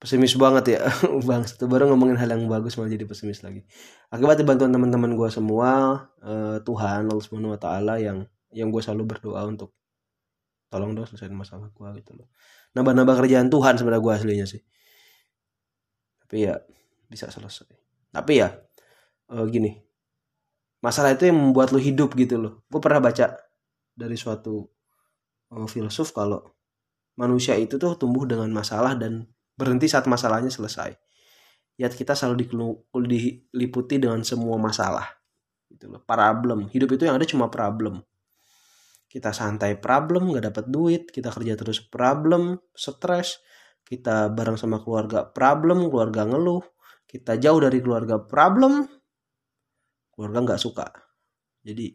Pesimis 0.00 0.32
banget 0.40 0.80
ya 0.80 0.82
bang. 1.28 1.44
Satu 1.44 1.68
baru 1.68 1.92
ngomongin 1.92 2.16
hal 2.16 2.32
yang 2.32 2.48
bagus 2.48 2.80
malah 2.80 2.88
jadi 2.88 3.04
pesimis 3.04 3.44
lagi. 3.44 3.68
Akibat 4.08 4.40
bantuan 4.48 4.72
teman-teman 4.72 5.12
gue 5.12 5.28
semua 5.28 5.68
uh, 6.24 6.56
Tuhan 6.64 7.04
Allah 7.04 7.24
Subhanahu 7.24 7.52
Wa 7.56 7.60
Taala 7.60 8.00
yang 8.00 8.24
yang 8.48 8.72
gue 8.72 8.80
selalu 8.80 9.16
berdoa 9.16 9.44
untuk 9.44 9.76
tolong 10.70 10.94
dong 10.94 11.04
selesaiin 11.04 11.34
masalah 11.34 11.68
gue 11.74 11.88
gitu 12.00 12.14
loh. 12.14 12.30
Nambah-nambah 12.78 13.26
kerjaan 13.26 13.50
Tuhan 13.50 13.74
sebenarnya 13.74 14.02
gue 14.06 14.12
aslinya 14.14 14.46
sih. 14.46 14.62
Tapi 16.22 16.36
ya 16.46 16.54
bisa 17.10 17.26
selesai. 17.26 17.66
Tapi 18.14 18.32
ya 18.38 18.54
uh, 19.34 19.44
gini. 19.50 19.74
Masalah 20.80 21.12
itu 21.12 21.28
yang 21.28 21.36
membuat 21.36 21.74
lo 21.74 21.82
hidup 21.82 22.14
gitu 22.14 22.38
loh. 22.38 22.64
Gue 22.70 22.80
pernah 22.80 23.02
baca 23.02 23.34
dari 23.92 24.16
suatu 24.16 24.62
uh, 25.52 25.66
filsuf 25.66 26.14
kalau 26.14 26.40
manusia 27.18 27.58
itu 27.58 27.76
tuh 27.76 27.98
tumbuh 27.98 28.24
dengan 28.24 28.48
masalah 28.54 28.94
dan 28.94 29.26
berhenti 29.58 29.90
saat 29.90 30.06
masalahnya 30.06 30.48
selesai. 30.48 30.94
Ya 31.74 31.90
kita 31.90 32.14
selalu 32.14 32.46
diliputi 33.10 33.98
dengan 33.98 34.22
semua 34.22 34.54
masalah 34.54 35.18
gitu 35.66 35.90
loh. 35.90 36.00
Problem. 36.06 36.70
Hidup 36.70 36.94
itu 36.94 37.10
yang 37.10 37.18
ada 37.18 37.26
cuma 37.26 37.50
problem 37.50 38.06
kita 39.10 39.34
santai 39.34 39.74
problem 39.74 40.30
nggak 40.30 40.54
dapat 40.54 40.66
duit 40.70 41.02
kita 41.10 41.34
kerja 41.34 41.58
terus 41.58 41.82
problem 41.82 42.62
stres. 42.70 43.42
Kita 43.82 44.30
bareng 44.30 44.54
sama 44.54 44.78
keluarga 44.78 45.26
problem 45.26 45.90
keluarga 45.90 46.30
ngeluh. 46.30 46.62
Kita 47.10 47.34
jauh 47.34 47.58
dari 47.58 47.82
keluarga 47.82 48.22
problem 48.22 48.86
keluarga 50.14 50.38
nggak 50.46 50.62
suka. 50.62 50.86
Jadi 51.66 51.90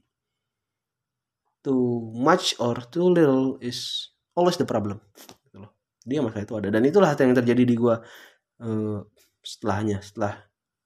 too 1.63 2.11
much 2.11 2.59
or 2.59 2.83
too 2.91 3.07
little 3.07 3.55
is 3.63 4.11
always 4.35 4.59
the 4.59 4.67
problem 4.67 4.99
gitu 5.47 5.63
loh. 5.63 5.71
Dia 6.03 6.19
masalah 6.19 6.43
itu 6.43 6.55
ada. 6.59 6.67
Dan 6.67 6.83
itulah 6.83 7.15
yang 7.15 7.31
terjadi 7.31 7.63
di 7.63 7.75
gua 7.79 7.95
uh, 8.59 8.99
setelahnya 9.39 10.03
setelah 10.03 10.35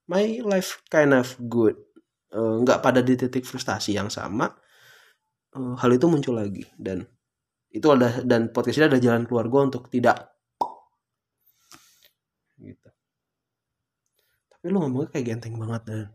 my 0.06 0.38
life 0.46 0.78
kind 0.86 1.10
of 1.10 1.34
good. 1.50 1.74
Uh, 2.30 2.62
nggak 2.62 2.78
pada 2.78 3.02
di 3.02 3.18
titik 3.18 3.42
frustasi 3.42 3.98
yang 3.98 4.06
sama 4.06 4.46
uh, 5.56 5.74
hal 5.78 5.90
itu 5.94 6.06
muncul 6.06 6.34
lagi. 6.36 6.66
Dan 6.74 7.06
itu 7.70 7.86
ada 7.90 8.22
dan 8.26 8.50
podcast 8.50 8.82
ini 8.82 8.86
ada 8.90 9.00
jalan 9.02 9.26
keluar 9.26 9.46
gua 9.46 9.66
untuk 9.70 9.86
tidak. 9.90 10.34
Gitu. 12.58 12.88
Tapi 14.50 14.64
lu 14.68 14.78
ngomongnya 14.82 15.10
kayak 15.14 15.26
genteng 15.36 15.56
banget 15.56 15.82
dan. 15.86 16.06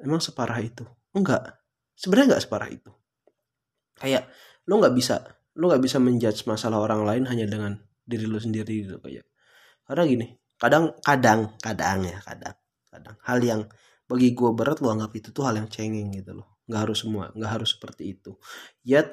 Emang 0.00 0.20
separah 0.20 0.60
itu? 0.64 0.84
Enggak. 1.12 1.60
Sebenarnya 1.92 2.34
enggak 2.34 2.44
separah 2.48 2.68
itu. 2.72 2.90
Kayak 4.00 4.32
lo 4.64 4.80
nggak 4.80 4.96
bisa 4.96 5.20
lo 5.60 5.68
nggak 5.68 5.82
bisa 5.84 6.00
menjudge 6.00 6.48
masalah 6.48 6.80
orang 6.80 7.04
lain 7.04 7.24
hanya 7.28 7.44
dengan 7.44 7.76
diri 8.00 8.24
lo 8.24 8.40
sendiri 8.40 8.88
gitu 8.88 8.96
kayak. 9.04 9.28
Karena 9.84 10.02
gini 10.08 10.26
kadang 10.56 10.96
kadang 11.04 11.56
kadang 11.60 12.08
ya 12.08 12.16
kadang 12.24 12.56
kadang. 12.88 13.16
Hal 13.28 13.38
yang 13.44 13.60
bagi 14.10 14.34
gue 14.34 14.50
berat 14.56 14.82
lo 14.82 14.90
anggap 14.90 15.12
itu 15.14 15.30
tuh 15.30 15.46
hal 15.46 15.54
yang 15.54 15.70
cengeng 15.70 16.10
gitu 16.10 16.34
loh 16.34 16.59
nggak 16.70 16.86
harus 16.86 17.02
semua 17.02 17.34
nggak 17.34 17.50
harus 17.50 17.74
seperti 17.74 18.14
itu. 18.14 18.38
Yet 18.86 19.10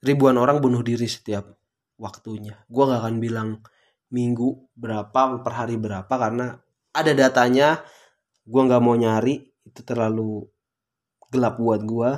ribuan 0.00 0.40
orang 0.40 0.64
bunuh 0.64 0.80
diri 0.80 1.04
setiap 1.04 1.44
waktunya. 2.00 2.64
Gue 2.72 2.88
nggak 2.88 3.00
akan 3.04 3.16
bilang 3.20 3.60
minggu 4.08 4.72
berapa 4.72 5.44
per 5.44 5.52
hari 5.52 5.76
berapa 5.76 6.08
karena 6.08 6.56
ada 6.96 7.12
datanya 7.12 7.84
gue 8.48 8.62
nggak 8.64 8.80
mau 8.80 8.96
nyari 8.96 9.44
itu 9.64 9.80
terlalu 9.84 10.48
gelap 11.28 11.60
buat 11.60 11.82
gue 11.84 12.10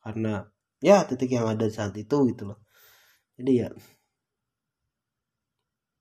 karena 0.00 0.48
ya 0.80 1.04
titik 1.04 1.36
yang 1.36 1.46
ada 1.46 1.70
saat 1.70 1.94
itu 1.94 2.16
gitu 2.34 2.42
loh. 2.50 2.58
Jadi 3.38 3.52
ya 3.54 3.68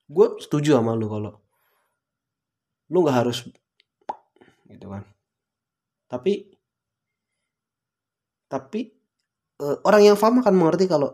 gue 0.10 0.28
setuju 0.42 0.82
sama 0.82 0.98
lu 0.98 1.06
kalau 1.06 1.38
lu 2.90 2.98
nggak 3.06 3.18
harus 3.26 3.46
gitu 4.70 4.88
kan. 4.90 5.06
Tapi 6.10 6.59
tapi 8.50 8.90
uh, 9.62 9.78
orang 9.86 10.02
yang 10.10 10.18
paham 10.18 10.42
akan 10.42 10.54
mengerti 10.58 10.90
kalau 10.90 11.14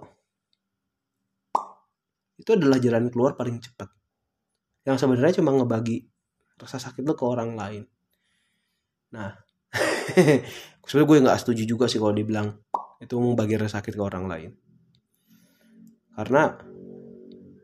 itu 2.40 2.50
adalah 2.56 2.80
jalan 2.80 3.12
keluar 3.12 3.36
paling 3.36 3.60
cepat. 3.60 3.92
Yang 4.88 5.04
sebenarnya 5.04 5.44
cuma 5.44 5.52
ngebagi 5.52 6.08
rasa 6.56 6.80
sakit 6.80 7.04
lu 7.04 7.12
ke 7.12 7.26
orang 7.28 7.60
lain. 7.60 7.84
Nah 9.12 9.36
sebenarnya 10.88 11.08
gue 11.12 11.18
nggak 11.28 11.40
setuju 11.44 11.64
juga 11.68 11.86
sih 11.92 12.00
kalau 12.00 12.16
dibilang 12.16 12.56
itu 13.04 13.16
membagi 13.20 13.60
rasa 13.60 13.84
sakit 13.84 13.94
ke 14.00 14.04
orang 14.04 14.32
lain. 14.32 14.52
Karena 16.16 16.56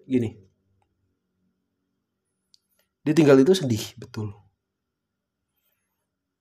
gini. 0.04 0.36
Ditinggal 3.02 3.40
itu 3.40 3.56
sedih 3.56 3.96
betul. 3.96 4.36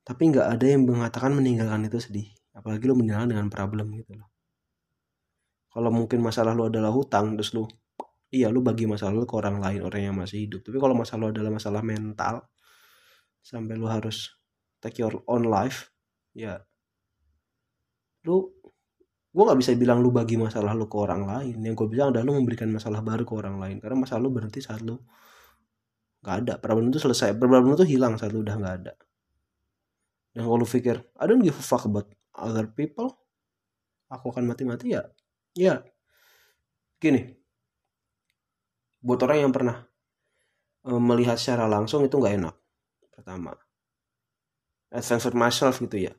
Tapi 0.03 0.23
nggak 0.35 0.59
ada 0.59 0.67
yang 0.67 0.83
mengatakan 0.83 1.31
meninggalkan 1.31 1.87
itu 1.87 2.03
sedih 2.03 2.40
apalagi 2.61 2.85
lo 2.85 2.93
meninggalkan 2.93 3.33
dengan 3.33 3.49
problem 3.49 3.89
gitu 3.97 4.21
loh. 4.21 4.29
Kalau 5.73 5.89
mungkin 5.89 6.21
masalah 6.21 6.53
lo 6.53 6.69
adalah 6.69 6.93
hutang 6.93 7.41
terus 7.41 7.57
lo 7.57 7.65
iya 8.29 8.53
lo 8.53 8.61
bagi 8.61 8.85
masalah 8.85 9.17
lo 9.17 9.25
ke 9.25 9.35
orang 9.35 9.57
lain 9.59 9.81
orang 9.81 10.03
yang 10.13 10.17
masih 10.21 10.45
hidup. 10.45 10.61
Tapi 10.61 10.77
kalau 10.77 10.93
masalah 10.93 11.21
lo 11.25 11.29
adalah 11.33 11.51
masalah 11.57 11.81
mental 11.81 12.45
sampai 13.41 13.75
lo 13.81 13.89
harus 13.89 14.37
take 14.85 15.01
your 15.01 15.25
own 15.25 15.49
life 15.49 15.89
ya 16.37 16.61
lu 18.29 18.53
gue 19.31 19.43
nggak 19.47 19.61
bisa 19.63 19.73
bilang 19.79 20.03
lu 20.03 20.11
bagi 20.11 20.35
masalah 20.37 20.77
lu 20.77 20.91
ke 20.91 20.97
orang 21.01 21.23
lain. 21.25 21.57
Yang 21.65 21.75
gue 21.81 21.89
bilang 21.97 22.13
adalah 22.13 22.27
lu 22.29 22.35
memberikan 22.37 22.69
masalah 22.69 23.01
baru 23.01 23.23
ke 23.23 23.35
orang 23.39 23.57
lain. 23.63 23.77
Karena 23.79 23.97
masalah 23.97 24.21
lu 24.27 24.31
berhenti 24.35 24.61
saat 24.61 24.83
lu 24.83 24.99
nggak 26.21 26.37
ada. 26.45 26.55
Problem 26.61 26.91
itu 26.93 26.99
selesai 27.01 27.39
problem 27.39 27.73
itu 27.73 27.87
hilang 27.87 28.19
saat 28.19 28.35
lu 28.35 28.43
udah 28.43 28.57
nggak 28.59 28.75
ada. 28.85 28.93
Dan 30.35 30.45
kalau 30.45 30.59
lu 30.61 30.67
pikir 30.67 30.99
I 31.17 31.25
don't 31.31 31.41
give 31.47 31.57
a 31.57 31.65
fuck 31.65 31.87
about 31.87 32.11
other 32.35 32.71
people? 32.71 33.19
Aku 34.11 34.35
akan 34.35 34.51
mati-mati 34.51 34.95
ya? 34.95 35.07
Ya. 35.55 35.83
Gini. 36.99 37.31
Buat 39.01 39.25
orang 39.25 39.49
yang 39.49 39.53
pernah 39.55 39.87
eh, 40.87 41.01
melihat 41.01 41.39
secara 41.39 41.71
langsung 41.71 42.05
itu 42.05 42.19
nggak 42.19 42.35
enak. 42.43 42.55
Pertama. 43.15 43.55
For 44.91 45.35
myself 45.39 45.79
gitu 45.79 46.11
ya. 46.11 46.13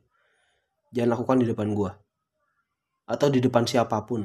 Jangan 0.92 1.16
lakukan 1.16 1.40
di 1.44 1.46
depan 1.48 1.72
gue 1.72 1.92
atau 3.02 3.28
di 3.28 3.44
depan 3.44 3.68
siapa 3.68 4.00
pun. 4.08 4.24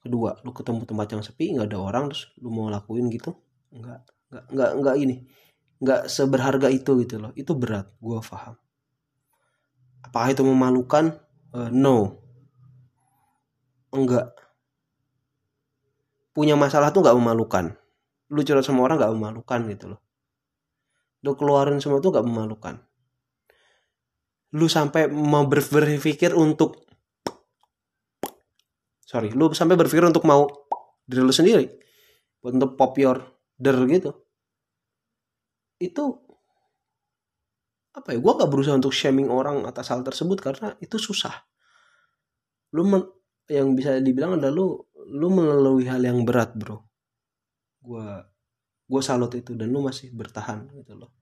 Kedua 0.00 0.32
lu 0.44 0.52
ketemu 0.52 0.84
tempat 0.88 1.08
yang 1.12 1.22
sepi 1.24 1.56
nggak 1.56 1.68
ada 1.72 1.78
orang 1.80 2.04
terus 2.12 2.32
lu 2.40 2.48
mau 2.48 2.72
lakuin 2.72 3.12
gitu 3.12 3.36
nggak 3.72 4.00
nggak 4.32 4.44
nggak 4.52 4.70
nggak 4.80 4.96
ini. 5.00 5.16
Nggak 5.80 6.00
seberharga 6.12 6.68
itu 6.68 6.92
gitu 7.04 7.16
loh. 7.20 7.32
Itu 7.32 7.56
berat. 7.56 7.88
Gue 8.00 8.20
paham 8.20 8.56
apakah 10.04 10.32
itu 10.32 10.42
memalukan? 10.44 11.16
Uh, 11.50 11.68
no. 11.72 12.20
Enggak. 13.90 14.32
Punya 16.30 16.54
masalah 16.54 16.94
tuh 16.94 17.02
nggak 17.02 17.18
memalukan. 17.18 17.74
Lu 18.30 18.46
curhat 18.46 18.62
sama 18.62 18.86
orang 18.86 19.02
nggak 19.02 19.14
memalukan 19.14 19.60
gitu 19.66 19.84
loh. 19.96 20.00
Lu 21.26 21.34
keluarin 21.34 21.82
semua 21.82 21.98
tuh 21.98 22.14
nggak 22.14 22.26
memalukan. 22.26 22.78
Lu 24.54 24.66
sampai 24.70 25.10
mau 25.10 25.46
berpikir 25.46 26.34
untuk 26.34 26.86
sorry 29.02 29.34
lu 29.34 29.50
sampai 29.50 29.74
berpikir 29.74 30.06
untuk 30.06 30.22
mau 30.22 30.46
diri 31.02 31.22
lu 31.26 31.34
sendiri. 31.34 31.66
Untuk 32.46 32.78
pop 32.78 32.94
your 32.96 33.20
der 33.58 33.76
gitu. 33.90 34.14
Itu 35.82 36.29
apa 38.00 38.16
ya? 38.16 38.18
Gue 38.18 38.32
gak 38.34 38.50
berusaha 38.50 38.74
untuk 38.76 38.90
shaming 38.90 39.28
orang 39.28 39.68
atas 39.68 39.92
hal 39.92 40.00
tersebut 40.00 40.40
karena 40.40 40.74
itu 40.80 40.96
susah. 40.96 41.32
Lu 42.72 42.88
men, 42.88 43.04
yang 43.46 43.76
bisa 43.76 44.00
dibilang 44.00 44.40
adalah 44.40 44.54
lu 44.54 44.66
lu 45.10 45.28
melalui 45.28 45.84
hal 45.90 46.00
yang 46.00 46.22
berat 46.24 46.54
bro. 46.56 46.80
Gue 47.82 48.06
gue 48.90 49.02
salut 49.04 49.30
itu 49.36 49.54
dan 49.54 49.70
lu 49.70 49.84
masih 49.84 50.10
bertahan 50.10 50.66
gitu 50.74 50.98
loh. 50.98 51.14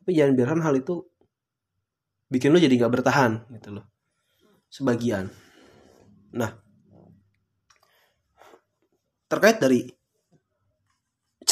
Tapi 0.00 0.16
jangan 0.16 0.32
biarkan 0.34 0.60
hal 0.64 0.74
itu 0.78 1.04
bikin 2.32 2.50
lu 2.50 2.58
jadi 2.58 2.74
gak 2.86 2.92
bertahan 2.92 3.46
gitu 3.58 3.76
loh. 3.76 3.86
Sebagian. 4.72 5.28
Nah. 6.32 6.52
Terkait 9.28 9.56
dari 9.60 9.88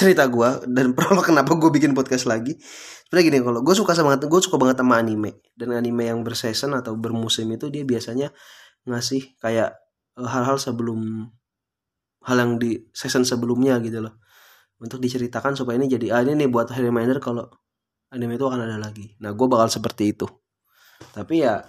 cerita 0.00 0.24
gue 0.24 0.64
dan 0.72 0.92
prolog 0.96 1.20
kenapa 1.20 1.52
gue 1.60 1.68
bikin 1.68 1.92
podcast 1.92 2.24
lagi. 2.24 2.56
Sebenarnya 3.04 3.24
gini 3.28 3.38
kalau 3.44 3.60
gue 3.60 3.74
suka 3.76 3.92
sama 3.92 4.16
gue 4.16 4.40
suka 4.40 4.56
banget 4.56 4.80
sama 4.80 4.96
anime. 4.96 5.44
Dan 5.52 5.76
anime 5.76 6.08
yang 6.08 6.24
berseason 6.24 6.72
atau 6.72 6.96
bermusim 6.96 7.52
itu 7.52 7.68
dia 7.68 7.84
biasanya 7.84 8.32
ngasih 8.88 9.36
kayak 9.44 9.76
eh, 10.16 10.28
hal-hal 10.28 10.56
sebelum 10.56 11.28
hal 12.24 12.36
yang 12.36 12.56
di 12.56 12.80
season 12.96 13.28
sebelumnya 13.28 13.76
gitu 13.84 14.00
loh. 14.00 14.16
Untuk 14.80 15.04
diceritakan 15.04 15.52
supaya 15.52 15.76
ini 15.76 15.92
jadi 15.92 16.16
ah 16.16 16.24
ini 16.24 16.32
nih 16.40 16.48
buat 16.48 16.72
reminder 16.72 17.20
kalau 17.20 17.44
anime 18.08 18.40
itu 18.40 18.48
akan 18.48 18.64
ada 18.64 18.80
lagi. 18.80 19.12
Nah 19.20 19.36
gue 19.36 19.46
bakal 19.46 19.68
seperti 19.68 20.16
itu. 20.16 20.24
Tapi 21.12 21.44
ya 21.44 21.60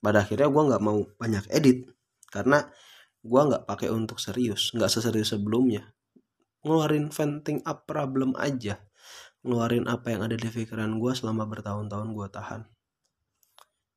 pada 0.00 0.24
akhirnya 0.24 0.48
gue 0.48 0.62
nggak 0.68 0.82
mau 0.84 1.00
banyak 1.16 1.44
edit 1.48 1.88
karena 2.28 2.64
gue 3.24 3.40
nggak 3.40 3.64
pakai 3.64 3.88
untuk 3.88 4.20
serius 4.20 4.68
nggak 4.76 4.92
seserius 4.92 5.32
sebelumnya 5.32 5.88
ngeluarin 6.64 7.12
venting 7.12 7.60
up 7.68 7.84
problem 7.84 8.34
aja. 8.40 8.80
Ngeluarin 9.44 9.86
apa 9.86 10.16
yang 10.16 10.24
ada 10.24 10.34
di 10.34 10.48
pikiran 10.48 10.96
gue 10.96 11.12
selama 11.12 11.44
bertahun-tahun 11.44 12.08
gue 12.16 12.26
tahan. 12.32 12.60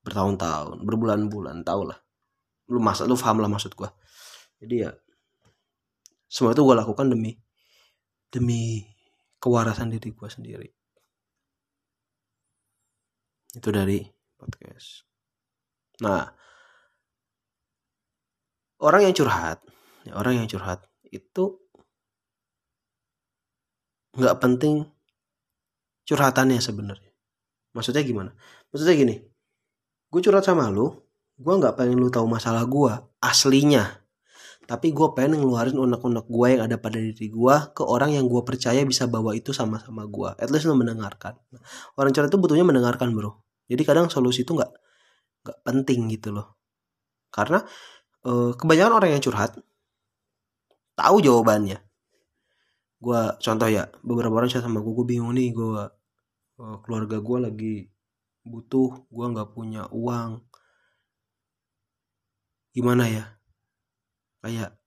Bertahun-tahun 0.04 0.84
berbulan-bulan 0.84 1.64
tau 1.64 1.88
lah. 1.88 1.98
Lu 2.68 2.84
masa 2.84 3.08
lu 3.08 3.16
paham 3.16 3.40
lah 3.40 3.48
maksud 3.48 3.72
gue 3.74 3.88
jadi 4.58 4.90
ya 4.90 4.92
semua 6.28 6.52
itu 6.52 6.62
gue 6.66 6.76
lakukan 6.76 7.08
demi 7.08 7.38
demi 8.28 8.84
kewarasan 9.40 9.88
diri 9.88 10.12
gue 10.12 10.28
sendiri. 10.28 10.70
Itu 13.56 13.72
dari 13.72 14.04
podcast. 14.36 15.08
Nah 16.04 16.26
orang 18.84 19.10
yang 19.10 19.16
curhat 19.16 19.64
ya 20.06 20.14
orang 20.14 20.44
yang 20.44 20.48
curhat 20.50 20.86
itu 21.10 21.67
nggak 24.18 24.36
penting 24.42 24.90
curhatannya 26.10 26.58
sebenarnya. 26.58 27.12
Maksudnya 27.78 28.02
gimana? 28.02 28.34
Maksudnya 28.74 28.98
gini 28.98 29.16
gue 30.08 30.22
curhat 30.24 30.48
sama 30.48 30.72
lu 30.72 31.04
gue 31.36 31.54
nggak 31.54 31.76
pengen 31.78 32.00
lu 32.00 32.10
tahu 32.10 32.26
masalah 32.26 32.66
gue 32.66 32.92
aslinya. 33.22 34.02
Tapi 34.68 34.92
gue 34.92 35.08
pengen 35.16 35.40
ngeluarin 35.40 35.80
unek-unek 35.80 36.28
gue 36.28 36.48
yang 36.52 36.62
ada 36.68 36.76
pada 36.76 37.00
diri 37.00 37.32
gue 37.32 37.56
ke 37.72 37.84
orang 37.88 38.12
yang 38.18 38.28
gue 38.28 38.42
percaya 38.44 38.84
bisa 38.84 39.08
bawa 39.08 39.32
itu 39.32 39.56
sama-sama 39.56 40.04
gue 40.10 40.30
at 40.42 40.50
least 40.52 40.68
lu 40.68 40.76
mendengarkan. 40.76 41.38
Orang 41.96 42.12
curhat 42.12 42.34
itu 42.34 42.40
butuhnya 42.42 42.68
mendengarkan 42.68 43.14
bro. 43.16 43.40
Jadi 43.70 43.84
kadang 43.88 44.12
solusi 44.12 44.44
itu 44.44 44.58
nggak 44.58 44.72
nggak 45.48 45.58
penting 45.64 46.12
gitu 46.12 46.36
loh. 46.36 46.60
Karena 47.32 47.62
uh, 48.28 48.52
kebanyakan 48.58 48.94
orang 48.98 49.10
yang 49.16 49.24
curhat 49.24 49.56
tahu 50.98 51.22
jawabannya 51.22 51.87
gue 52.98 53.22
contoh 53.38 53.70
ya 53.70 53.86
beberapa 54.02 54.34
orang 54.42 54.50
curhat 54.50 54.66
sama 54.66 54.82
gue 54.82 54.94
gue 54.94 55.06
bingung 55.06 55.34
nih 55.38 55.54
gue 55.54 55.86
uh, 56.58 56.78
keluarga 56.82 57.22
gue 57.22 57.38
lagi 57.38 57.76
butuh 58.42 59.06
gue 59.12 59.26
nggak 59.34 59.50
punya 59.54 59.86
uang. 59.94 60.42
Gimana 62.74 63.06
ya? 63.10 63.26
Kayak 64.42 64.78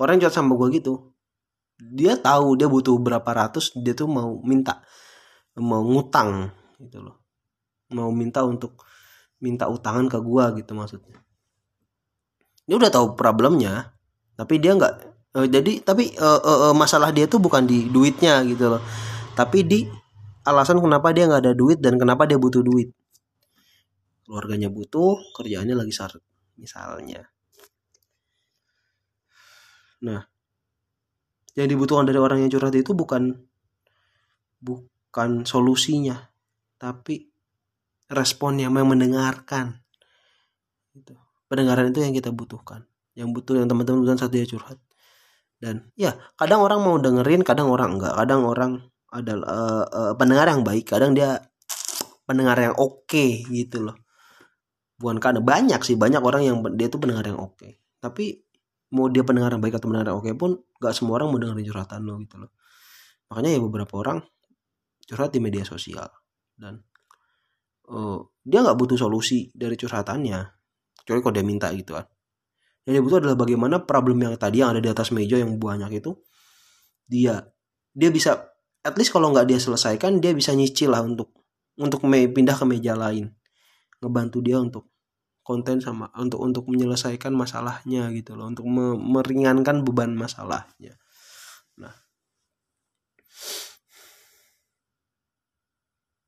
orang 0.00 0.16
curhat 0.22 0.34
sama 0.36 0.56
gue 0.56 0.68
gitu 0.80 1.08
dia 1.78 2.18
tahu 2.18 2.58
dia 2.58 2.66
butuh 2.66 2.98
berapa 2.98 3.30
ratus 3.30 3.70
dia 3.78 3.94
tuh 3.94 4.10
mau 4.10 4.42
minta 4.42 4.82
mau 5.54 5.82
ngutang 5.82 6.50
gitu 6.82 7.02
loh. 7.02 7.22
Mau 7.94 8.10
minta 8.10 8.42
untuk 8.44 8.82
minta 9.38 9.70
utangan 9.70 10.10
ke 10.10 10.18
gue 10.18 10.44
gitu 10.62 10.72
maksudnya. 10.74 11.18
Dia 12.66 12.76
udah 12.76 12.90
tahu 12.90 13.14
problemnya 13.14 13.94
tapi 14.34 14.58
dia 14.58 14.74
nggak 14.74 15.17
uh, 15.36 15.46
jadi 15.48 15.82
tapi 15.84 16.16
uh, 16.16 16.70
uh, 16.70 16.74
masalah 16.76 17.12
dia 17.12 17.28
tuh 17.28 17.42
bukan 17.42 17.66
di 17.68 17.90
duitnya 17.90 18.40
gitu 18.48 18.78
loh. 18.78 18.82
Tapi 19.36 19.58
di 19.66 19.84
alasan 20.46 20.80
kenapa 20.80 21.12
dia 21.12 21.28
nggak 21.28 21.42
ada 21.44 21.52
duit 21.52 21.78
dan 21.82 22.00
kenapa 22.00 22.24
dia 22.24 22.40
butuh 22.40 22.64
duit. 22.64 22.88
Keluarganya 24.24 24.72
butuh 24.72 25.20
kerjaannya 25.36 25.76
lagi 25.76 25.92
syarat 25.92 26.22
misalnya. 26.56 27.28
Nah 30.04 30.24
yang 31.58 31.68
dibutuhkan 31.68 32.06
dari 32.06 32.22
orang 32.22 32.46
yang 32.46 32.50
curhat 32.54 32.70
itu 32.78 32.94
bukan 32.94 33.34
bukan 34.62 35.42
solusinya 35.42 36.30
tapi 36.78 37.26
responnya 38.08 38.70
yang 38.70 38.86
mendengarkan. 38.86 39.82
Pendengaran 41.48 41.88
itu 41.90 42.04
yang 42.04 42.12
kita 42.12 42.28
butuhkan. 42.30 42.84
Yang 43.16 43.28
butuh 43.40 43.54
yang 43.58 43.66
teman-teman 43.66 44.04
butuhkan 44.04 44.20
saat 44.20 44.32
dia 44.36 44.46
curhat 44.46 44.78
dan 45.58 45.90
ya 45.98 46.14
kadang 46.38 46.62
orang 46.62 46.80
mau 46.86 46.96
dengerin 47.02 47.42
kadang 47.42 47.70
orang 47.70 47.98
enggak. 47.98 48.14
Kadang 48.14 48.46
orang 48.46 48.72
adalah 49.10 49.46
uh, 49.50 49.84
uh, 49.90 50.12
pendengar 50.14 50.46
yang 50.46 50.62
baik 50.62 50.86
kadang 50.86 51.18
dia 51.18 51.42
pendengar 52.22 52.58
yang 52.62 52.74
oke 52.78 53.06
okay, 53.10 53.42
gitu 53.50 53.90
loh. 53.90 53.98
Bukan 54.98 55.18
karena 55.18 55.42
banyak 55.42 55.80
sih 55.82 55.98
banyak 55.98 56.22
orang 56.22 56.42
yang 56.46 56.56
dia 56.78 56.86
tuh 56.86 57.02
pendengar 57.02 57.26
yang 57.26 57.38
oke. 57.38 57.58
Okay. 57.58 57.82
tapi 57.98 58.46
mau 58.94 59.10
dia 59.10 59.26
pendengar 59.26 59.50
yang 59.50 59.62
baik 59.62 59.74
atau 59.82 59.90
pendengar 59.90 60.14
yang 60.14 60.18
oke 60.22 60.30
okay 60.30 60.34
pun 60.38 60.54
gak 60.78 60.94
semua 60.94 61.18
orang 61.18 61.34
mau 61.34 61.38
dengerin 61.42 61.66
curhatan 61.66 62.00
lo 62.06 62.14
gitu 62.22 62.36
loh. 62.38 62.50
Makanya 63.28 63.50
ya 63.58 63.60
beberapa 63.60 63.94
orang 63.98 64.18
curhat 65.04 65.34
di 65.34 65.40
media 65.42 65.66
sosial. 65.66 66.06
Dan 66.54 66.78
uh, 67.90 68.22
dia 68.46 68.62
nggak 68.62 68.78
butuh 68.78 68.96
solusi 68.96 69.50
dari 69.50 69.74
curhatannya. 69.74 70.40
Kecuali 71.02 71.20
kalau 71.20 71.34
dia 71.34 71.46
minta 71.46 71.68
gitu 71.74 71.98
kan 71.98 72.06
yang 72.88 72.96
dia 72.96 73.02
butuh 73.04 73.20
adalah 73.20 73.36
bagaimana 73.36 73.84
problem 73.84 74.16
yang 74.24 74.32
tadi 74.40 74.64
yang 74.64 74.72
ada 74.72 74.80
di 74.80 74.88
atas 74.88 75.12
meja 75.12 75.36
yang 75.36 75.60
banyak 75.60 76.00
itu 76.00 76.16
dia 77.04 77.44
dia 77.92 78.08
bisa 78.08 78.48
at 78.80 78.96
least 78.96 79.12
kalau 79.12 79.28
nggak 79.28 79.44
dia 79.44 79.60
selesaikan 79.60 80.24
dia 80.24 80.32
bisa 80.32 80.56
nyicil 80.56 80.96
lah 80.96 81.04
untuk 81.04 81.36
untuk 81.78 82.02
me, 82.08 82.26
pindah 82.26 82.58
ke 82.58 82.64
meja 82.66 82.98
lain. 82.98 83.30
Ngebantu 84.02 84.38
dia 84.42 84.58
untuk 84.58 84.90
konten 85.46 85.80
sama 85.80 86.12
untuk 86.18 86.44
untuk 86.44 86.68
menyelesaikan 86.68 87.32
masalahnya 87.32 88.12
gitu 88.12 88.36
loh 88.36 88.52
untuk 88.52 88.68
me, 88.68 88.96
meringankan 88.96 89.80
beban 89.86 90.12
masalahnya. 90.12 90.98
Nah. 91.80 91.94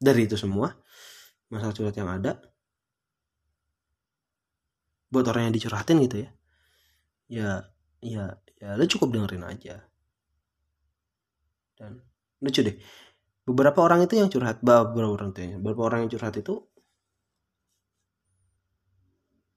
Dari 0.00 0.24
itu 0.24 0.36
semua 0.40 0.72
masalah 1.52 1.74
curhat 1.76 1.96
yang 1.98 2.08
ada 2.08 2.40
buat 5.10 5.26
orang 5.26 5.50
yang 5.50 5.54
dicurhatin 5.58 5.98
gitu 6.06 6.22
ya 6.24 6.30
ya 7.30 7.62
ya 8.02 8.34
ya 8.58 8.74
lu 8.74 8.84
cukup 8.90 9.14
dengerin 9.14 9.46
aja. 9.46 9.86
Dan 11.78 12.02
lucu 12.42 12.60
deh 12.66 12.76
beberapa 13.46 13.80
orang 13.86 14.04
itu 14.04 14.18
yang 14.18 14.28
curhat 14.28 14.58
beberapa 14.60 15.14
orang 15.14 15.30
itu 15.32 15.56
beberapa 15.62 15.82
orang 15.86 15.98
yang 16.04 16.10
curhat 16.18 16.34
itu 16.36 16.54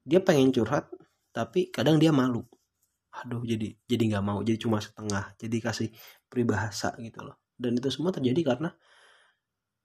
dia 0.05 0.19
pengen 0.21 0.53
curhat 0.53 0.87
tapi 1.33 1.73
kadang 1.73 1.97
dia 1.97 2.13
malu. 2.13 2.45
Aduh 3.13 3.41
jadi 3.41 3.73
jadi 3.89 4.03
nggak 4.15 4.23
mau 4.25 4.39
jadi 4.45 4.61
cuma 4.61 4.77
setengah 4.77 5.33
jadi 5.41 5.57
kasih 5.57 5.89
peribahasa 6.29 6.93
gitu 7.01 7.25
loh. 7.25 7.41
Dan 7.57 7.77
itu 7.77 7.89
semua 7.89 8.13
terjadi 8.13 8.53
karena 8.53 8.69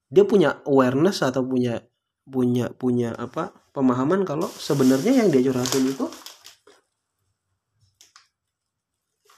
dia 0.09 0.25
punya 0.25 0.61
awareness 0.65 1.21
atau 1.25 1.45
punya 1.45 1.81
punya 2.29 2.69
punya 2.77 3.17
apa 3.17 3.53
pemahaman 3.73 4.25
kalau 4.25 4.49
sebenarnya 4.49 5.25
yang 5.25 5.29
dia 5.33 5.49
curhatin 5.49 5.85
itu 5.89 6.07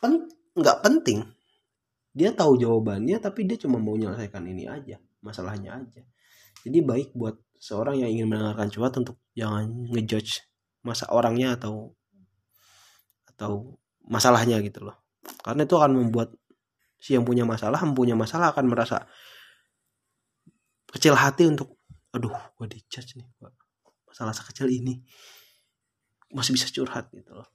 pen 0.01 0.27
nggak 0.61 0.85
penting. 0.85 1.25
Dia 2.13 2.35
tahu 2.35 2.59
jawabannya 2.59 3.17
tapi 3.23 3.47
dia 3.47 3.57
cuma 3.57 3.79
mau 3.79 3.95
menyelesaikan 3.97 4.43
ini 4.45 4.67
aja 4.69 4.99
masalahnya 5.25 5.81
aja. 5.81 6.03
Jadi 6.63 6.79
baik 6.85 7.17
buat 7.17 7.39
seorang 7.61 8.01
yang 8.01 8.11
ingin 8.13 8.27
mendengarkan 8.29 8.69
curhat 8.73 8.95
untuk 9.01 9.17
jangan 9.37 9.69
ngejudge 9.93 10.45
masa 10.85 11.09
orangnya 11.13 11.57
atau 11.57 11.93
atau 13.29 13.81
masalahnya 14.05 14.61
gitu 14.61 14.85
loh. 14.85 14.97
Karena 15.41 15.65
itu 15.65 15.75
akan 15.77 15.93
membuat 15.97 16.35
si 17.01 17.17
yang 17.17 17.25
punya 17.25 17.49
masalah 17.49 17.81
punya 17.97 18.13
masalah 18.13 18.53
akan 18.53 18.69
merasa 18.69 19.09
kecil 20.93 21.17
hati 21.17 21.49
untuk 21.49 21.81
aduh 22.13 22.35
gue 22.61 22.67
dijudge 22.77 23.17
nih 23.17 23.29
masalah 24.05 24.35
sekecil 24.37 24.69
ini 24.69 25.01
masih 26.35 26.53
bisa 26.53 26.69
curhat 26.69 27.09
gitu 27.15 27.33
loh 27.33 27.49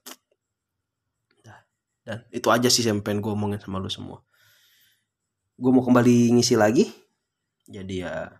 dan 2.06 2.22
itu 2.30 2.46
aja 2.54 2.70
sih 2.70 2.86
yang 2.86 3.02
pengen 3.02 3.18
gue 3.18 3.34
omongin 3.34 3.58
sama 3.58 3.82
lu 3.82 3.90
semua. 3.90 4.22
Gue 5.58 5.74
mau 5.74 5.82
kembali 5.82 6.38
ngisi 6.38 6.54
lagi. 6.54 6.86
Jadi 7.66 8.06
ya 8.06 8.30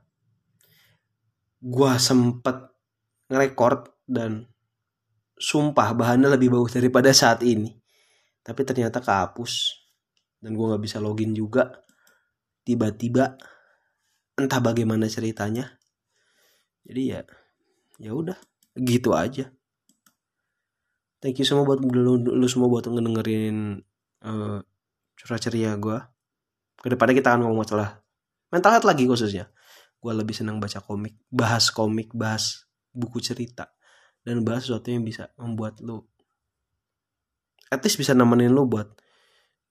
gue 1.59 1.93
sempet 1.99 2.71
ngerekord 3.27 3.91
dan 4.07 4.47
sumpah 5.35 5.99
bahannya 5.99 6.31
lebih 6.39 6.55
bagus 6.55 6.79
daripada 6.79 7.11
saat 7.11 7.43
ini. 7.43 7.75
Tapi 8.47 8.63
ternyata 8.63 9.03
kehapus. 9.03 9.83
Dan 10.39 10.55
gue 10.55 10.67
nggak 10.71 10.85
bisa 10.87 11.03
login 11.03 11.35
juga. 11.35 11.83
Tiba-tiba 12.63 13.35
entah 14.39 14.63
bagaimana 14.63 15.11
ceritanya. 15.11 15.75
Jadi 16.87 17.03
ya 17.03 17.27
ya 17.99 18.15
udah 18.15 18.39
gitu 18.79 19.11
aja 19.17 19.56
thank 21.21 21.37
you 21.39 21.47
semua 21.47 21.65
buat 21.65 21.81
lu, 21.81 22.21
lu 22.21 22.47
semua 22.49 22.69
buat 22.69 22.87
ngedengerin 22.87 23.81
uh, 24.25 24.59
curah 25.17 25.41
ceria 25.41 25.73
gue 25.77 25.99
ke 26.81 26.89
depannya 26.93 27.17
kita 27.17 27.35
akan 27.35 27.49
ngomong 27.49 27.67
masalah 27.67 28.05
mental 28.53 28.73
health 28.73 28.87
lagi 28.87 29.09
khususnya. 29.09 29.51
Gue 29.99 30.13
lebih 30.13 30.37
senang 30.37 30.63
baca 30.63 30.79
komik 30.85 31.19
bahas 31.33 31.73
komik 31.73 32.13
bahas 32.13 32.69
buku 32.93 33.19
cerita 33.19 33.75
dan 34.23 34.45
bahas 34.47 34.69
sesuatu 34.69 34.93
yang 34.93 35.03
bisa 35.03 35.33
membuat 35.41 35.81
lu 35.83 36.05
at 37.73 37.83
least 37.83 37.99
bisa 37.99 38.15
nemenin 38.15 38.53
lu 38.53 38.69
buat 38.69 38.87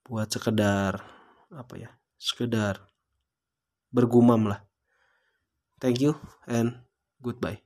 buat 0.06 0.28
sekedar 0.28 1.00
apa 1.54 1.74
ya 1.78 1.90
sekedar 2.20 2.84
bergumam 3.94 4.52
lah. 4.52 4.60
Thank 5.80 6.04
you 6.04 6.18
and 6.50 6.86
Goodbye. 7.26 7.65